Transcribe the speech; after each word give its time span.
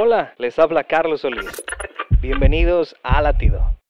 Hola, 0.00 0.32
les 0.38 0.56
habla 0.60 0.84
Carlos 0.84 1.22
Solís. 1.22 1.50
Bienvenidos 2.22 2.94
a 3.02 3.20
Latido. 3.20 3.80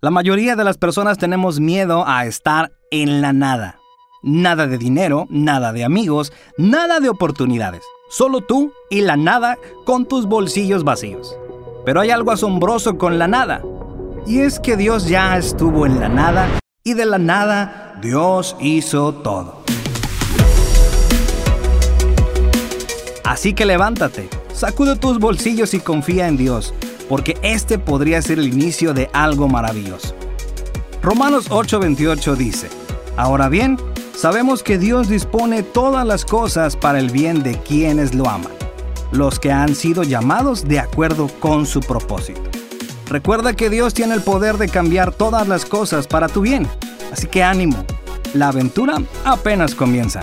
La 0.00 0.10
mayoría 0.10 0.56
de 0.56 0.64
las 0.64 0.78
personas 0.78 1.18
tenemos 1.18 1.60
miedo 1.60 2.04
a 2.06 2.24
estar 2.24 2.72
en 2.90 3.20
la 3.20 3.34
nada. 3.34 3.78
Nada 4.22 4.66
de 4.66 4.78
dinero, 4.78 5.26
nada 5.28 5.74
de 5.74 5.84
amigos, 5.84 6.32
nada 6.56 7.00
de 7.00 7.10
oportunidades. 7.10 7.82
Solo 8.08 8.40
tú 8.40 8.72
y 8.88 9.02
la 9.02 9.18
nada 9.18 9.58
con 9.84 10.06
tus 10.06 10.24
bolsillos 10.24 10.84
vacíos. 10.84 11.36
Pero 11.84 12.00
hay 12.00 12.08
algo 12.08 12.30
asombroso 12.30 12.96
con 12.96 13.18
la 13.18 13.28
nada. 13.28 13.60
Y 14.26 14.40
es 14.40 14.58
que 14.58 14.78
Dios 14.78 15.06
ya 15.06 15.36
estuvo 15.36 15.84
en 15.84 16.00
la 16.00 16.08
nada 16.08 16.48
y 16.82 16.94
de 16.94 17.04
la 17.04 17.18
nada 17.18 17.98
Dios 18.00 18.56
hizo 18.58 19.12
todo. 19.16 19.62
Así 23.22 23.54
que 23.54 23.66
levántate, 23.66 24.28
sacude 24.54 24.96
tus 24.96 25.18
bolsillos 25.18 25.74
y 25.74 25.80
confía 25.80 26.28
en 26.28 26.36
Dios, 26.36 26.74
porque 27.08 27.36
este 27.42 27.78
podría 27.78 28.22
ser 28.22 28.38
el 28.38 28.48
inicio 28.48 28.94
de 28.94 29.10
algo 29.12 29.48
maravilloso. 29.48 30.14
Romanos 31.02 31.50
8:28 31.50 32.36
dice, 32.36 32.68
Ahora 33.16 33.48
bien, 33.48 33.76
sabemos 34.16 34.62
que 34.62 34.78
Dios 34.78 35.08
dispone 35.08 35.62
todas 35.62 36.06
las 36.06 36.24
cosas 36.24 36.76
para 36.76 36.98
el 36.98 37.10
bien 37.10 37.42
de 37.42 37.58
quienes 37.58 38.14
lo 38.14 38.28
aman, 38.28 38.52
los 39.10 39.38
que 39.38 39.52
han 39.52 39.74
sido 39.74 40.02
llamados 40.02 40.66
de 40.66 40.78
acuerdo 40.78 41.28
con 41.40 41.66
su 41.66 41.80
propósito. 41.80 42.40
Recuerda 43.08 43.52
que 43.52 43.68
Dios 43.68 43.92
tiene 43.92 44.14
el 44.14 44.22
poder 44.22 44.56
de 44.56 44.68
cambiar 44.68 45.12
todas 45.12 45.46
las 45.46 45.66
cosas 45.66 46.06
para 46.06 46.28
tu 46.28 46.40
bien, 46.40 46.66
así 47.12 47.26
que 47.26 47.42
ánimo, 47.42 47.84
la 48.32 48.48
aventura 48.48 48.94
apenas 49.24 49.74
comienza. 49.74 50.22